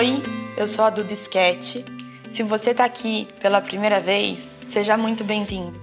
[0.00, 0.22] Oi,
[0.56, 1.84] eu sou a Duda Sketch.
[2.26, 5.78] Se você está aqui pela primeira vez, seja muito bem-vindo.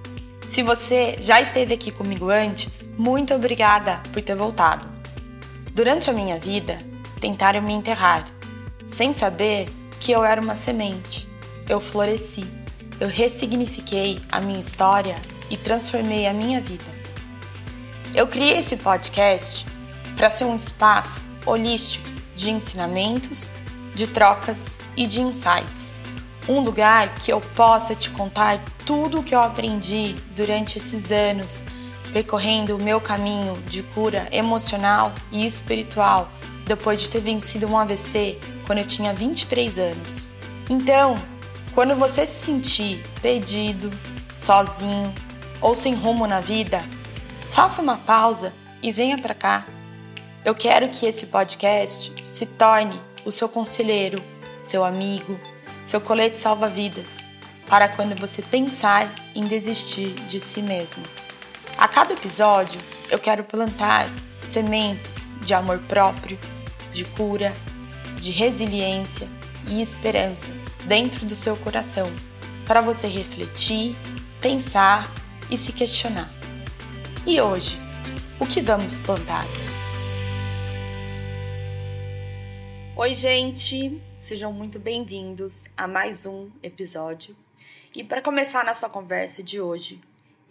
[0.48, 4.88] Se você já esteve aqui comigo antes, muito obrigada por ter voltado.
[5.72, 6.80] Durante a minha vida,
[7.20, 8.24] tentaram me enterrar,
[8.84, 9.68] sem saber
[10.00, 11.28] que eu era uma semente.
[11.68, 12.44] Eu floresci,
[12.98, 15.14] eu ressignifiquei a minha história
[15.48, 16.90] e transformei a minha vida.
[18.12, 19.64] Eu criei esse podcast
[20.16, 23.52] para ser um espaço holístico de ensinamentos,
[23.98, 25.96] de trocas e de insights.
[26.48, 31.64] Um lugar que eu possa te contar tudo o que eu aprendi durante esses anos,
[32.12, 36.28] percorrendo o meu caminho de cura emocional e espiritual
[36.64, 40.28] depois de ter vencido um AVC quando eu tinha 23 anos.
[40.70, 41.20] Então,
[41.74, 43.90] quando você se sentir perdido,
[44.38, 45.12] sozinho
[45.60, 46.84] ou sem rumo na vida,
[47.50, 49.66] faça uma pausa e venha para cá.
[50.44, 54.22] Eu quero que esse podcast se torne o seu conselheiro,
[54.62, 55.38] seu amigo,
[55.84, 57.18] seu colete salva-vidas,
[57.66, 61.02] para quando você pensar em desistir de si mesmo.
[61.76, 64.08] A cada episódio, eu quero plantar
[64.48, 66.38] sementes de amor próprio,
[66.90, 67.54] de cura,
[68.18, 69.28] de resiliência
[69.68, 70.50] e esperança
[70.86, 72.10] dentro do seu coração,
[72.66, 73.94] para você refletir,
[74.40, 75.12] pensar
[75.50, 76.30] e se questionar.
[77.26, 77.78] E hoje,
[78.40, 79.44] o que vamos plantar?
[83.00, 84.02] Oi, gente!
[84.18, 87.36] Sejam muito bem-vindos a mais um episódio.
[87.94, 90.00] E para começar nossa conversa de hoje,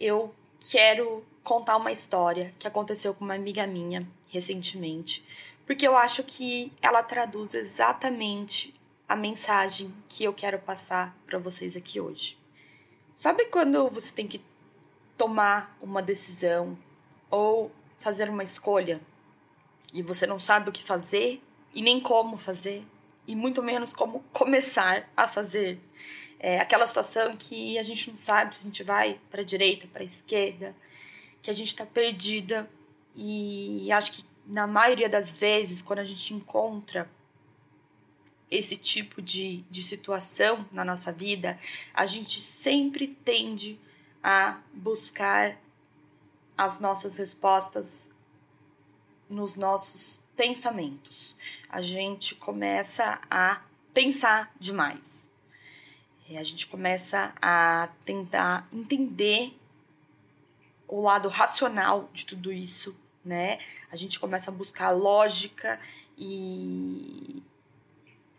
[0.00, 5.22] eu quero contar uma história que aconteceu com uma amiga minha recentemente,
[5.66, 8.74] porque eu acho que ela traduz exatamente
[9.06, 12.38] a mensagem que eu quero passar para vocês aqui hoje.
[13.14, 14.40] Sabe quando você tem que
[15.18, 16.78] tomar uma decisão
[17.30, 19.02] ou fazer uma escolha
[19.92, 21.42] e você não sabe o que fazer
[21.74, 22.84] e nem como fazer,
[23.26, 25.78] e muito menos como começar a fazer.
[26.38, 29.88] É aquela situação que a gente não sabe se a gente vai para a direita,
[29.88, 30.74] para a esquerda,
[31.42, 32.68] que a gente está perdida.
[33.14, 37.10] E acho que na maioria das vezes, quando a gente encontra
[38.50, 41.58] esse tipo de, de situação na nossa vida,
[41.92, 43.78] a gente sempre tende
[44.22, 45.60] a buscar
[46.56, 48.08] as nossas respostas
[49.28, 51.34] nos nossos pensamentos.
[51.68, 53.60] A gente começa a
[53.92, 55.28] pensar demais.
[56.30, 59.58] A gente começa a tentar entender
[60.86, 62.94] o lado racional de tudo isso,
[63.24, 63.58] né?
[63.90, 65.80] A gente começa a buscar lógica
[66.16, 67.42] e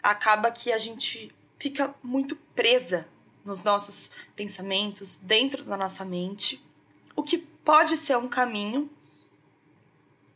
[0.02, 3.08] acaba que a gente fica muito presa
[3.44, 6.64] nos nossos pensamentos, dentro da nossa mente,
[7.16, 8.90] o que pode ser um caminho,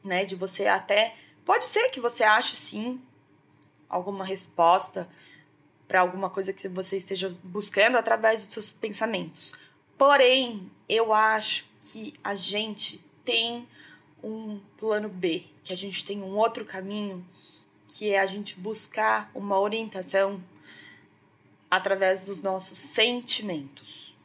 [0.04, 1.16] né, de você até
[1.46, 3.02] Pode ser que você ache sim
[3.90, 5.10] alguma resposta
[5.88, 9.54] para alguma coisa que você esteja buscando através dos seus pensamentos.
[9.98, 13.68] Porém, eu acho que a gente tem
[14.24, 17.26] um plano B, que a gente tem um outro caminho,
[17.88, 20.42] que é a gente buscar uma orientação
[21.70, 24.16] através dos nossos sentimentos.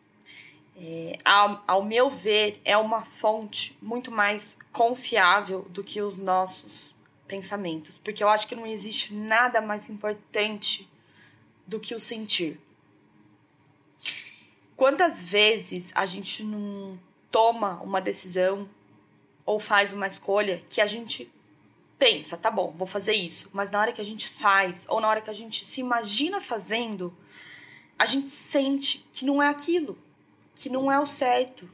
[0.77, 6.95] É, ao, ao meu ver, é uma fonte muito mais confiável do que os nossos
[7.29, 10.89] pensamentos, porque eu acho que não existe nada mais importante
[11.67, 12.59] do que o sentir.
[14.75, 16.99] Quantas vezes a gente não
[17.31, 18.69] toma uma decisão
[19.45, 21.31] ou faz uma escolha que a gente
[21.99, 25.09] pensa, tá bom, vou fazer isso, mas na hora que a gente faz ou na
[25.09, 27.15] hora que a gente se imagina fazendo,
[27.99, 29.99] a gente sente que não é aquilo,
[30.55, 31.69] que não é o certo.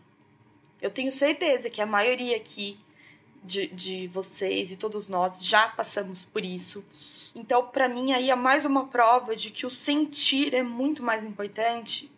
[0.80, 2.78] Eu tenho certeza que a maioria aqui
[3.44, 6.84] de, de vocês e todos nós já passamos por isso.
[7.34, 11.22] Então, para mim, aí é mais uma prova de que o sentir é muito mais
[11.22, 12.10] importante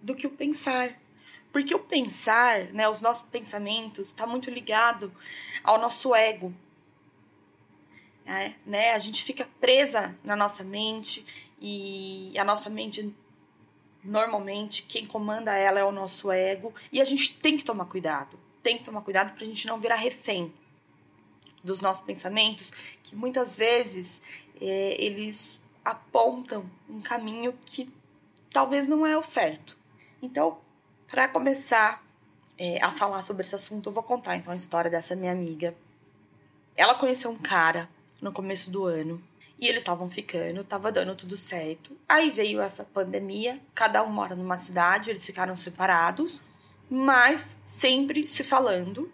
[0.00, 0.98] do que o pensar.
[1.52, 5.12] Porque o pensar, né, os nossos pensamentos, está muito ligado
[5.62, 6.54] ao nosso ego.
[8.24, 8.92] É, né?
[8.92, 11.26] A gente fica presa na nossa mente
[11.60, 13.12] e a nossa mente,
[14.04, 16.72] normalmente, quem comanda ela é o nosso ego.
[16.92, 18.38] E a gente tem que tomar cuidado.
[18.62, 20.54] Tem que tomar cuidado para a gente não virar refém
[21.62, 22.72] dos nossos pensamentos,
[23.02, 24.20] que muitas vezes
[24.60, 27.92] é, eles apontam um caminho que
[28.50, 29.76] talvez não é o certo.
[30.22, 30.58] Então,
[31.10, 32.04] para começar
[32.58, 35.74] é, a falar sobre esse assunto, eu vou contar então a história dessa minha amiga.
[36.76, 37.88] Ela conheceu um cara
[38.20, 39.22] no começo do ano
[39.58, 41.96] e eles estavam ficando, tava dando tudo certo.
[42.08, 46.42] Aí veio essa pandemia, cada um mora numa cidade, eles ficaram separados,
[46.88, 49.12] mas sempre se falando,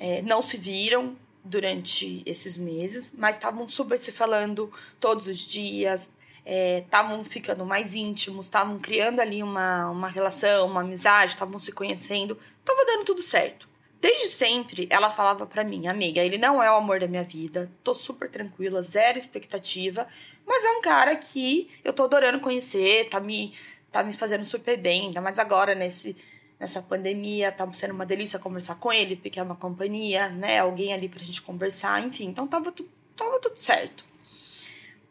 [0.00, 6.10] é, não se viram, durante esses meses, mas estavam super se falando todos os dias,
[6.44, 11.72] estavam é, ficando mais íntimos, estavam criando ali uma, uma relação, uma amizade, estavam se
[11.72, 13.68] conhecendo, tava dando tudo certo.
[14.00, 17.70] Desde sempre, ela falava para mim, amiga, ele não é o amor da minha vida,
[17.82, 20.06] tô super tranquila, zero expectativa,
[20.46, 23.52] mas é um cara que eu tô adorando conhecer, tá me,
[23.90, 26.16] tá me fazendo super bem, ainda mais agora nesse,
[26.58, 30.92] nessa pandemia, tá sendo uma delícia conversar com ele, porque é uma companhia, né, alguém
[30.92, 34.04] ali pra gente conversar, enfim, então tava, tu, tava tudo certo.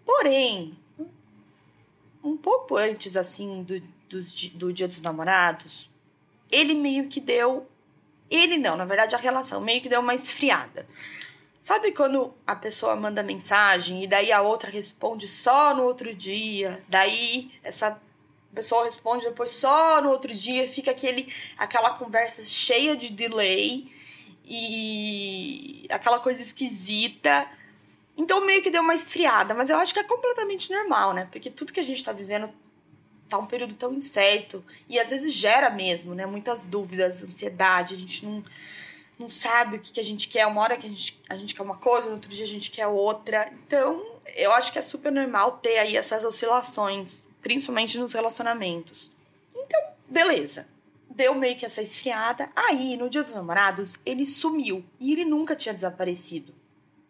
[0.06, 0.78] Porém,
[2.24, 4.20] um pouco antes, assim, do, do,
[4.56, 5.90] do Dia dos Namorados,
[6.52, 7.68] ele meio que deu
[8.30, 10.86] ele não, na verdade a relação meio que deu uma esfriada.
[11.60, 16.82] Sabe quando a pessoa manda mensagem e daí a outra responde só no outro dia?
[16.88, 18.02] Daí essa
[18.54, 23.92] pessoa responde depois só no outro dia, fica aquele aquela conversa cheia de delay
[24.46, 27.48] e aquela coisa esquisita.
[28.18, 31.28] Então meio que deu uma esfriada, mas eu acho que é completamente normal, né?
[31.32, 32.50] Porque tudo que a gente tá vivendo
[33.28, 36.26] tá um período tão incerto e às vezes gera mesmo, né?
[36.26, 38.42] Muitas dúvidas, ansiedade, a gente não,
[39.20, 40.48] não sabe o que, que a gente quer.
[40.48, 42.72] Uma hora que a gente, a gente quer uma coisa, no outro dia a gente
[42.72, 43.52] quer outra.
[43.66, 44.04] Então,
[44.36, 49.10] eu acho que é super normal ter aí essas oscilações, principalmente nos relacionamentos.
[49.56, 50.68] Então, beleza.
[51.10, 52.50] Deu meio que essa esfriada.
[52.54, 54.84] Aí, no dia dos namorados, ele sumiu.
[55.00, 56.54] E ele nunca tinha desaparecido.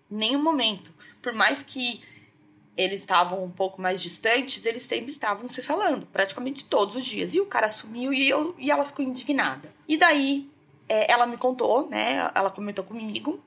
[0.07, 0.93] Nenhum momento.
[1.23, 2.03] Por mais que
[2.77, 7.33] eles estavam um pouco mais distantes, eles sempre estavam se falando, praticamente todos os dias.
[7.33, 9.73] E o cara sumiu e, eu, e ela ficou indignada.
[9.87, 10.47] E daí,
[10.87, 12.29] é, ela me contou, né?
[12.35, 13.43] Ela comentou comigo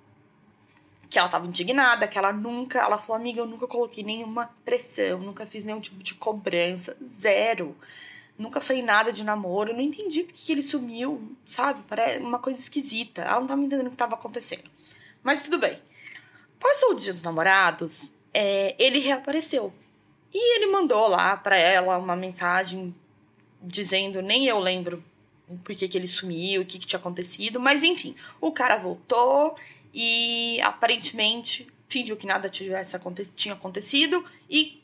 [1.10, 2.78] que ela estava indignada, que ela nunca.
[2.78, 7.76] Ela falou, amiga, eu nunca coloquei nenhuma pressão, nunca fiz nenhum tipo de cobrança, zero.
[8.38, 11.82] Nunca falei nada de namoro, eu não entendi porque que ele sumiu, sabe?
[11.86, 13.22] Parece uma coisa esquisita.
[13.22, 14.70] Ela não estava entendendo o que estava acontecendo.
[15.22, 15.78] Mas tudo bem.
[16.58, 19.72] Passou o dia dos namorados, é, ele reapareceu.
[20.32, 22.94] E ele mandou lá para ela uma mensagem
[23.60, 25.04] dizendo, nem eu lembro
[25.64, 29.56] por que, que ele sumiu, o que, que tinha acontecido, mas enfim, o cara voltou
[29.92, 34.82] e aparentemente fingiu que nada tivesse aconte tinha acontecido e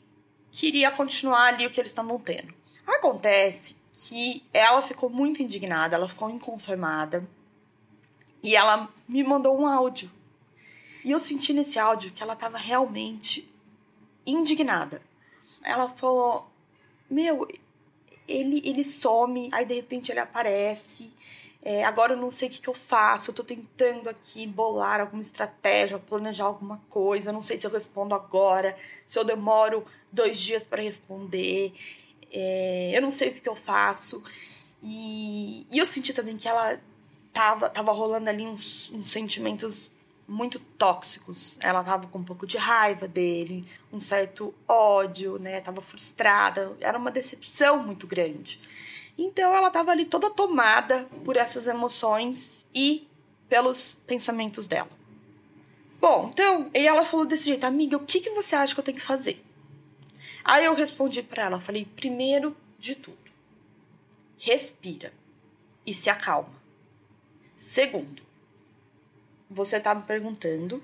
[0.51, 2.53] queria continuar ali o que eles estavam tendo.
[2.85, 7.27] Acontece que ela ficou muito indignada, ela ficou inconformada
[8.43, 10.11] e ela me mandou um áudio
[11.07, 13.49] e eu senti nesse áudio que ela estava realmente
[14.25, 15.01] indignada.
[15.63, 16.51] Ela falou:
[17.09, 17.47] Meu,
[18.27, 21.09] ele, ele some, aí de repente ele aparece.
[21.69, 23.29] É, agora eu não sei o que, que eu faço.
[23.29, 27.33] Eu tô tentando aqui bolar alguma estratégia, planejar alguma coisa.
[27.33, 28.73] Não sei se eu respondo agora,
[29.05, 31.73] se eu demoro dois dias para responder.
[32.31, 34.23] É, eu não sei o que, que eu faço.
[34.81, 36.79] E, e eu senti também que ela
[37.33, 39.91] tava, tava rolando ali uns, uns sentimentos
[40.25, 41.57] muito tóxicos.
[41.59, 45.59] Ela tava com um pouco de raiva dele, um certo ódio, né?
[45.59, 48.57] Tava frustrada, era uma decepção muito grande.
[49.17, 53.07] Então ela tava ali toda tomada por essas emoções e
[53.49, 54.89] pelos pensamentos dela.
[55.99, 58.83] Bom, então, e ela falou desse jeito, amiga, o que, que você acha que eu
[58.83, 59.43] tenho que fazer?
[60.43, 63.17] Aí eu respondi para ela, falei, primeiro de tudo,
[64.37, 65.11] respira
[65.85, 66.53] e se acalma.
[67.55, 68.21] Segundo,
[69.49, 70.83] você tá me perguntando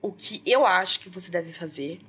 [0.00, 2.00] o que eu acho que você deve fazer.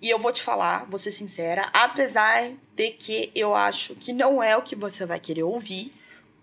[0.00, 4.42] E eu vou te falar, vou ser sincera, apesar de que eu acho que não
[4.42, 5.92] é o que você vai querer ouvir,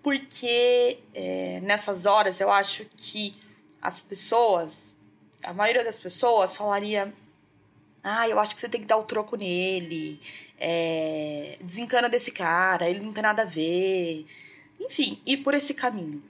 [0.01, 3.35] porque é, nessas horas eu acho que
[3.79, 4.95] as pessoas,
[5.43, 7.13] a maioria das pessoas falaria:
[8.03, 10.19] Ah, eu acho que você tem que dar o troco nele,
[10.59, 14.25] é, desencana desse cara, ele não tem nada a ver.
[14.79, 16.21] Enfim, ir por esse caminho.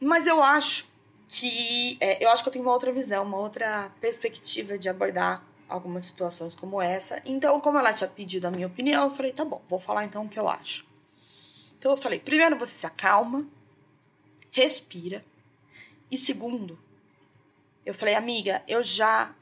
[0.00, 0.88] Mas eu acho
[1.28, 5.44] que é, eu acho que eu tenho uma outra visão, uma outra perspectiva de abordar
[5.68, 7.20] algumas situações como essa.
[7.24, 10.24] Então, como ela tinha pedido a minha opinião, eu falei, tá bom, vou falar então
[10.24, 10.86] o que eu acho.
[11.78, 13.46] Então eu falei, primeiro você se acalma,
[14.50, 15.24] respira.
[16.10, 16.78] E segundo,
[17.84, 19.34] eu falei, amiga, eu já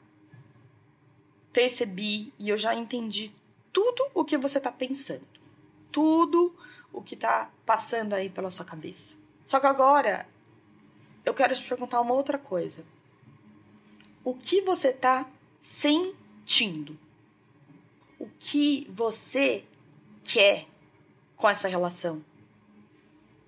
[1.53, 3.31] percebi e eu já entendi
[3.71, 5.27] tudo o que você tá pensando.
[5.91, 6.55] Tudo
[6.91, 9.15] o que tá passando aí pela sua cabeça.
[9.45, 10.27] Só que agora
[11.23, 12.85] eu quero te perguntar uma outra coisa.
[14.23, 15.25] O que você está
[15.65, 16.95] sentindo?
[18.19, 19.65] O que você
[20.23, 20.67] quer
[21.35, 22.23] com essa relação?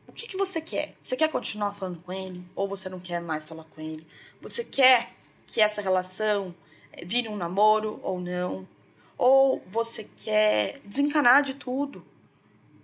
[0.07, 0.95] O que, que você quer?
[0.99, 2.43] Você quer continuar falando com ele?
[2.55, 4.03] Ou você não quer mais falar com ele?
[4.41, 5.13] Você quer
[5.45, 6.55] que essa relação
[6.91, 8.67] eh, vire um namoro ou não?
[9.15, 12.03] Ou você quer desencanar de tudo?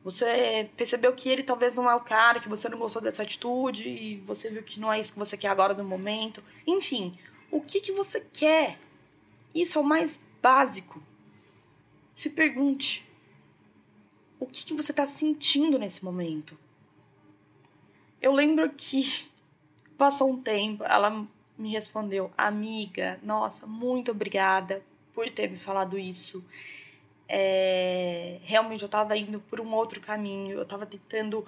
[0.03, 3.89] Você percebeu que ele talvez não é o cara, que você não gostou dessa atitude
[3.89, 6.43] e você viu que não é isso que você quer agora no momento.
[6.67, 7.17] Enfim,
[7.49, 8.77] o que, que você quer?
[9.53, 11.01] Isso é o mais básico.
[12.15, 13.05] se pergunte:
[14.39, 16.57] o que, que você está sentindo nesse momento?
[18.21, 19.29] Eu lembro que
[19.97, 24.83] passou um tempo, ela me respondeu: Amiga, nossa, muito obrigada
[25.13, 26.43] por ter me falado isso.
[27.27, 31.47] É, realmente eu estava indo por um outro caminho, eu estava tentando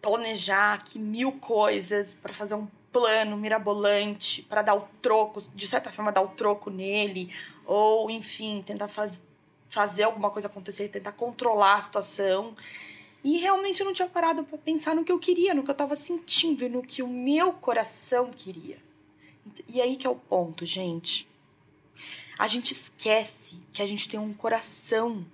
[0.00, 5.90] planejar aqui mil coisas para fazer um plano mirabolante, para dar o troco, de certa
[5.90, 7.34] forma dar o troco nele,
[7.64, 9.22] ou enfim, tentar faz,
[9.68, 12.54] fazer alguma coisa acontecer, tentar controlar a situação.
[13.24, 15.72] E realmente eu não tinha parado para pensar no que eu queria, no que eu
[15.72, 18.78] estava sentindo e no que o meu coração queria.
[19.68, 21.28] E aí que é o ponto, gente.
[22.38, 25.24] A gente esquece que a gente tem um coração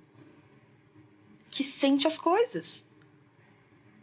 [1.51, 2.87] que sente as coisas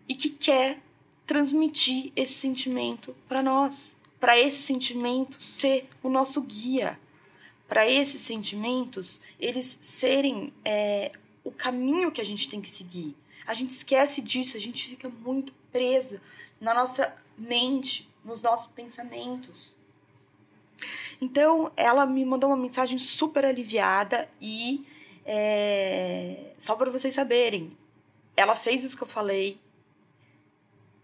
[0.08, 0.82] e que quer
[1.26, 7.00] transmitir esse sentimento para nós, para esse sentimento ser o nosso guia,
[7.68, 11.12] para esses sentimentos eles serem é,
[11.44, 13.16] o caminho que a gente tem que seguir.
[13.46, 16.22] A gente esquece disso, a gente fica muito presa
[16.60, 19.76] na nossa mente, nos nossos pensamentos.
[21.22, 24.86] Então, ela me mandou uma mensagem super aliviada e
[25.26, 27.76] é, só para vocês saberem,
[28.36, 29.60] ela fez isso que eu falei,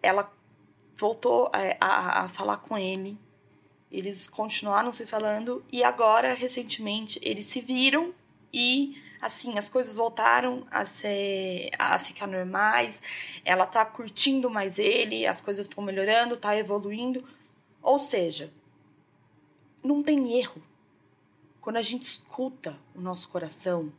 [0.01, 0.31] ela
[0.95, 3.17] voltou a, é, a, a falar com ele,
[3.91, 8.13] eles continuaram se falando e agora, recentemente, eles se viram
[8.53, 13.01] e assim, as coisas voltaram a ser a ficar normais.
[13.45, 17.23] Ela tá curtindo mais ele, as coisas estão melhorando, tá evoluindo.
[17.81, 18.51] Ou seja,
[19.83, 20.61] não tem erro.
[21.59, 23.93] Quando a gente escuta o nosso coração,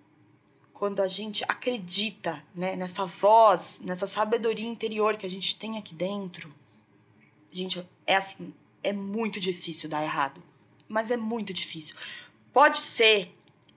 [0.83, 5.95] quando a gente acredita né, nessa voz, nessa sabedoria interior que a gente tem aqui
[5.95, 6.53] dentro,
[7.53, 10.43] gente, é assim, é muito difícil dar errado.
[10.89, 11.95] Mas é muito difícil.
[12.53, 13.33] Pode ser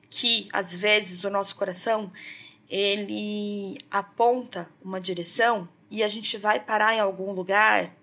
[0.10, 2.12] que, às vezes, o nosso coração
[2.68, 7.96] ele aponta uma direção e a gente vai parar em algum lugar,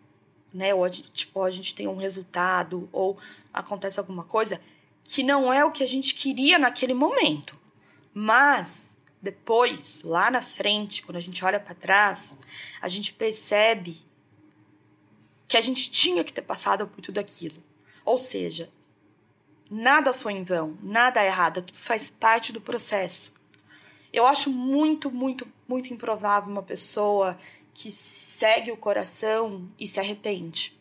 [0.55, 0.73] né?
[0.73, 3.19] Ou a gente, tipo, a gente tem um resultado ou
[3.53, 4.61] acontece alguma coisa
[5.03, 7.61] que não é o que a gente queria naquele momento.
[8.15, 8.92] Mas
[9.23, 12.37] depois, lá na frente, quando a gente olha para trás,
[12.81, 14.05] a gente percebe
[15.47, 17.63] que a gente tinha que ter passado por tudo aquilo.
[18.05, 18.69] Ou seja,
[19.71, 23.33] nada foi em vão, nada é errado, tudo faz parte do processo.
[24.13, 27.39] Eu acho muito, muito, muito improvável uma pessoa
[27.73, 30.77] que segue o coração e se arrepende.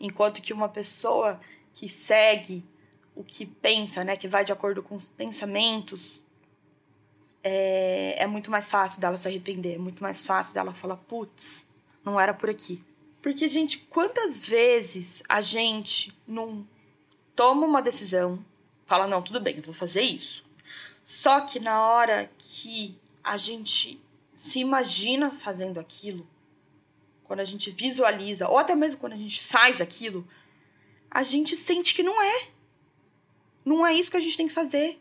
[0.00, 1.38] Enquanto que uma pessoa
[1.74, 2.64] que segue
[3.14, 6.24] o que pensa, né, que vai de acordo com os pensamentos,
[7.48, 11.64] é, é muito mais fácil dela se arrepender, é muito mais fácil dela falar, putz,
[12.04, 12.82] não era por aqui.
[13.22, 16.66] Porque, gente, quantas vezes a gente não
[17.36, 18.44] toma uma decisão,
[18.84, 20.44] fala, não, tudo bem, eu vou fazer isso.
[21.04, 24.00] Só que na hora que a gente
[24.34, 26.26] se imagina fazendo aquilo,
[27.22, 30.26] quando a gente visualiza, ou até mesmo quando a gente faz aquilo,
[31.08, 32.48] a gente sente que não é.
[33.64, 35.00] Não é isso que a gente tem que fazer.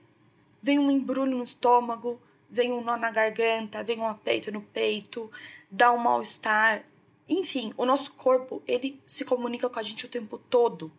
[0.61, 5.31] Vem um embrulho no estômago, vem um nó na garganta, vem um apeito no peito,
[5.69, 6.83] dá um mal-estar.
[7.27, 10.91] Enfim, o nosso corpo, ele se comunica com a gente o tempo todo.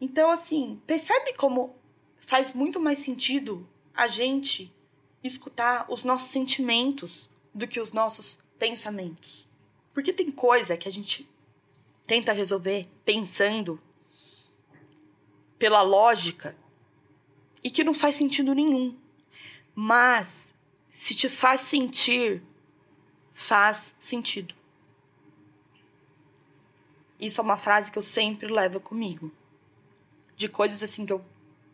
[0.00, 1.74] Então, assim, percebe como
[2.18, 4.74] faz muito mais sentido a gente
[5.22, 9.48] escutar os nossos sentimentos do que os nossos pensamentos.
[9.92, 11.28] Porque tem coisa que a gente
[12.06, 13.80] tenta resolver pensando
[15.58, 16.56] pela lógica
[17.64, 18.94] e que não faz sentido nenhum.
[19.74, 20.54] Mas
[20.90, 22.42] se te faz sentir,
[23.32, 24.54] faz sentido.
[27.18, 29.32] Isso é uma frase que eu sempre levo comigo.
[30.36, 31.24] De coisas assim que eu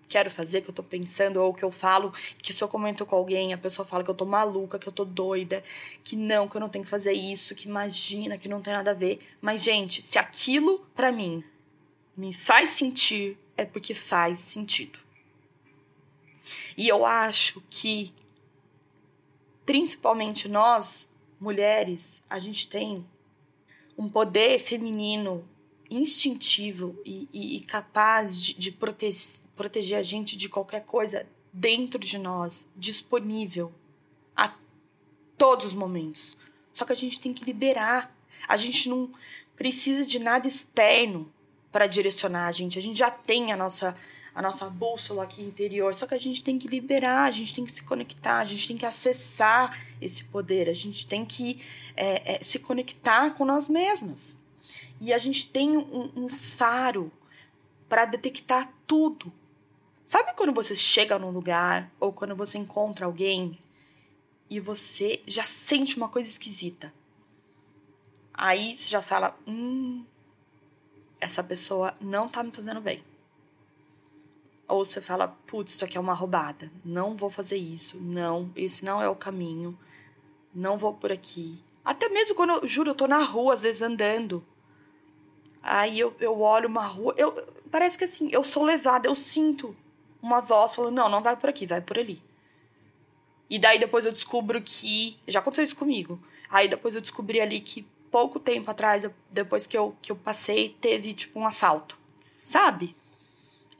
[0.08, 3.16] quero fazer, que eu tô pensando, ou que eu falo, que se eu comento com
[3.16, 5.62] alguém, a pessoa fala que eu tô maluca, que eu tô doida,
[6.02, 8.90] que não, que eu não tenho que fazer isso, que imagina, que não tem nada
[8.92, 9.20] a ver.
[9.40, 11.44] Mas, gente, se aquilo para mim
[12.16, 14.98] me faz sentir, é porque faz sentido.
[16.76, 18.12] E eu acho que,
[19.64, 23.04] principalmente nós, mulheres, a gente tem
[23.96, 25.48] um poder feminino
[25.90, 29.10] instintivo e, e, e capaz de, de prote
[29.56, 33.72] proteger a gente de qualquer coisa dentro de nós, disponível
[34.34, 34.54] a
[35.36, 36.38] todos os momentos.
[36.72, 38.14] Só que a gente tem que liberar.
[38.48, 39.12] A gente não
[39.56, 41.30] precisa de nada externo
[41.70, 42.78] para direcionar a gente.
[42.78, 43.94] A gente já tem a nossa
[44.34, 47.64] a nossa bússola aqui interior, só que a gente tem que liberar, a gente tem
[47.64, 51.60] que se conectar, a gente tem que acessar esse poder, a gente tem que
[51.96, 54.36] é, é, se conectar com nós mesmas.
[55.00, 57.10] E a gente tem um, um faro
[57.88, 59.32] para detectar tudo,
[60.10, 63.56] Sabe quando você chega num lugar ou quando você encontra alguém
[64.50, 66.92] e você já sente uma coisa esquisita?
[68.34, 70.04] Aí você já fala: hum,
[71.20, 73.04] essa pessoa não tá me fazendo bem.
[74.70, 76.70] Ou você fala: putz, isso aqui é uma roubada.
[76.84, 77.98] Não vou fazer isso.
[77.98, 79.78] Não, esse não é o caminho.
[80.54, 81.62] Não vou por aqui.
[81.84, 84.44] Até mesmo quando eu juro, eu tô na rua, às vezes andando.
[85.62, 87.14] Aí eu, eu olho uma rua.
[87.16, 87.32] Eu,
[87.70, 89.76] parece que assim, eu sou levada, eu sinto
[90.22, 92.22] uma voz falando: não, não vai por aqui, vai por ali.
[93.48, 95.18] E daí depois eu descubro que.
[95.26, 96.20] Já aconteceu isso comigo.
[96.48, 100.76] Aí depois eu descobri ali que pouco tempo atrás, depois que eu, que eu passei,
[100.80, 101.98] teve tipo um assalto.
[102.44, 102.96] Sabe?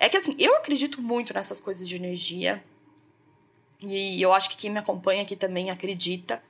[0.00, 2.64] É que assim, eu acredito muito nessas coisas de energia.
[3.82, 6.42] E eu acho que quem me acompanha aqui também acredita.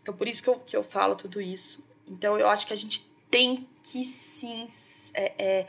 [0.00, 1.84] Então por isso que eu, que eu falo tudo isso.
[2.06, 4.68] Então eu acho que a gente tem que sim
[5.14, 5.66] é, é,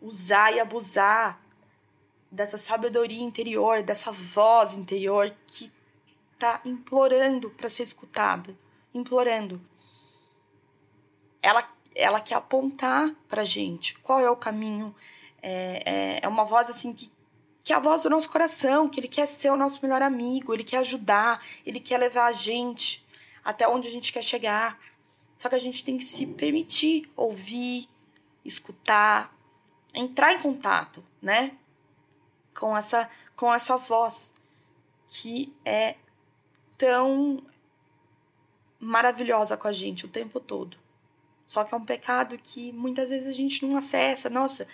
[0.00, 1.38] usar e abusar
[2.30, 5.70] dessa sabedoria interior, dessa voz interior que
[6.38, 8.56] tá implorando para ser escutada,
[8.94, 9.60] implorando.
[11.42, 11.62] Ela,
[11.94, 14.94] ela quer apontar pra gente qual é o caminho.
[15.46, 17.12] É, é, é uma voz assim que,
[17.62, 20.54] que é a voz do nosso coração, que ele quer ser o nosso melhor amigo,
[20.54, 23.04] ele quer ajudar, ele quer levar a gente
[23.44, 24.78] até onde a gente quer chegar.
[25.36, 27.88] Só que a gente tem que se permitir ouvir,
[28.44, 29.36] escutar,
[29.92, 31.58] entrar em contato, né?
[32.54, 34.32] com essa com essa voz
[35.08, 35.96] que é
[36.78, 37.42] tão
[38.78, 40.76] maravilhosa com a gente o tempo todo.
[41.46, 44.30] Só que é um pecado que muitas vezes a gente não acessa.
[44.30, 44.66] Nossa,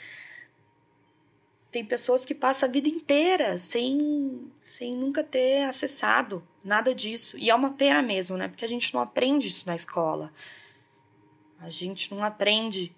[1.70, 7.38] tem pessoas que passam a vida inteira sem, sem nunca ter acessado nada disso.
[7.38, 8.48] E é uma pena mesmo, né?
[8.48, 10.32] Porque a gente não aprende isso na escola.
[11.60, 12.92] A gente não aprende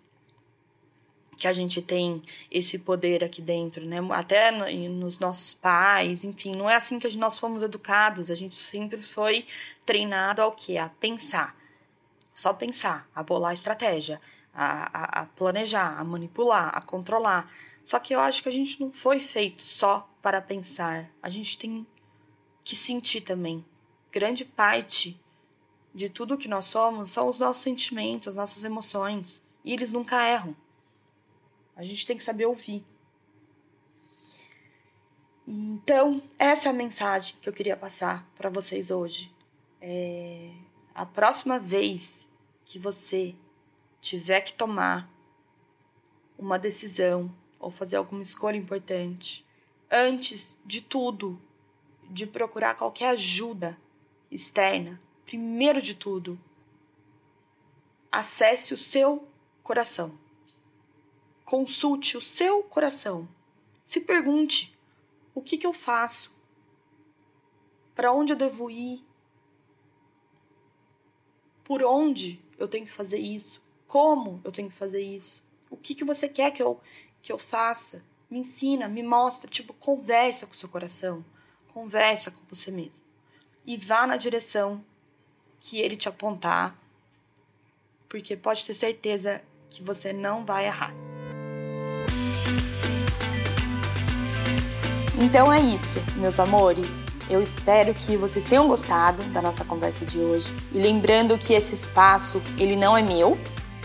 [1.37, 3.99] que a gente tem esse poder aqui dentro, né?
[4.11, 4.51] Até
[4.89, 8.31] nos nossos pais, enfim, não é assim que nós fomos educados.
[8.31, 9.45] A gente sempre foi
[9.85, 10.79] treinado ao quê?
[10.79, 11.57] A pensar.
[12.33, 14.19] Só pensar, a bolar estratégia,
[14.55, 17.51] a, a, a planejar, a manipular, a controlar.
[17.85, 21.11] Só que eu acho que a gente não foi feito só para pensar.
[21.23, 21.87] A gente tem
[22.62, 23.64] que sentir também.
[24.11, 25.21] Grande parte
[25.95, 29.42] de tudo que nós somos são os nossos sentimentos, as nossas emoções.
[29.64, 30.57] E eles nunca erram.
[31.77, 32.85] A gente tem que saber ouvir.
[35.47, 39.33] Então, essa é a mensagem que eu queria passar para vocês hoje.
[39.81, 40.51] É,
[40.95, 42.29] a próxima vez
[42.64, 43.35] que você
[44.01, 45.11] tiver que tomar
[46.38, 49.46] uma decisão ou fazer alguma escolha importante,
[49.88, 51.40] antes de tudo,
[52.11, 53.79] de procurar qualquer ajuda
[54.31, 56.38] externa, primeiro de tudo,
[58.11, 59.29] acesse o seu
[59.62, 60.18] coração.
[61.44, 63.29] Consulte o seu coração.
[63.85, 64.77] Se pergunte:
[65.35, 66.33] o que, que eu faço?
[67.94, 69.05] Para onde eu devo ir?
[71.62, 73.62] Por onde eu tenho que fazer isso?
[73.87, 75.44] Como eu tenho que fazer isso?
[75.70, 76.81] O que, que você quer que eu,
[77.23, 78.03] que eu faça?
[78.29, 79.49] Me ensina, me mostra.
[79.49, 81.25] Tipo, conversa com o seu coração.
[81.73, 83.01] Conversa com você mesmo.
[83.65, 84.85] E vá na direção
[85.61, 86.77] que ele te apontar.
[88.09, 90.93] Porque pode ter certeza que você não vai errar.
[95.19, 96.91] Então é isso, meus amores.
[97.31, 100.53] Eu espero que vocês tenham gostado da nossa conversa de hoje.
[100.73, 103.39] E lembrando que esse espaço, ele não é meu,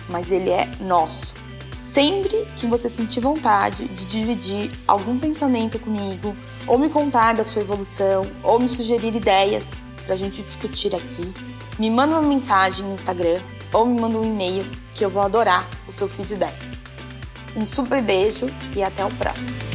[0.09, 1.46] mas ele é nosso.
[1.87, 6.35] Sempre que você sentir vontade de dividir algum pensamento comigo,
[6.67, 9.63] ou me contar da sua evolução, ou me sugerir ideias
[10.03, 11.33] para a gente discutir aqui,
[11.79, 13.39] me manda uma mensagem no Instagram
[13.73, 16.59] ou me manda um e-mail que eu vou adorar o seu feedback.
[17.55, 19.66] Um super beijo e até o próximo.